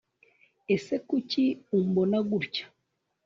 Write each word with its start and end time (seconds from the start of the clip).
Ese 0.75 0.93
Kuki 1.07 1.45
umbona 1.77 2.17
gutya 2.29 2.65